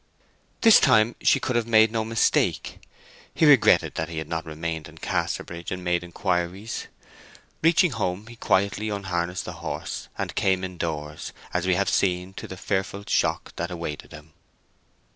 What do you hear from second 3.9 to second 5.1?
that he had not remained in